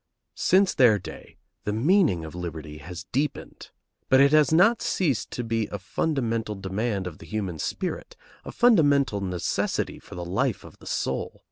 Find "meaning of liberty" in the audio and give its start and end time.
1.71-2.79